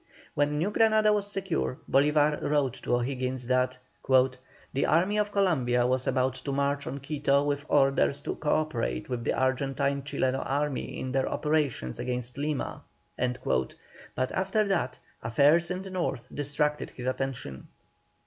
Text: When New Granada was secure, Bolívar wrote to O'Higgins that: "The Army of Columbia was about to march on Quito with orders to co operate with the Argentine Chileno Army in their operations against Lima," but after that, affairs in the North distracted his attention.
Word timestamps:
When 0.33 0.57
New 0.57 0.71
Granada 0.71 1.13
was 1.13 1.31
secure, 1.31 1.77
Bolívar 1.87 2.41
wrote 2.41 2.73
to 2.81 2.95
O'Higgins 2.95 3.45
that: 3.45 3.77
"The 4.09 4.85
Army 4.87 5.19
of 5.19 5.31
Columbia 5.31 5.85
was 5.85 6.07
about 6.07 6.33
to 6.43 6.51
march 6.51 6.87
on 6.87 6.99
Quito 7.01 7.43
with 7.43 7.67
orders 7.69 8.19
to 8.21 8.33
co 8.33 8.49
operate 8.49 9.09
with 9.09 9.23
the 9.23 9.33
Argentine 9.33 10.01
Chileno 10.01 10.39
Army 10.39 10.99
in 10.99 11.11
their 11.11 11.29
operations 11.29 11.99
against 11.99 12.39
Lima," 12.39 12.81
but 13.15 14.31
after 14.31 14.63
that, 14.63 14.97
affairs 15.21 15.69
in 15.69 15.83
the 15.83 15.91
North 15.91 16.27
distracted 16.33 16.89
his 16.89 17.05
attention. 17.05 17.67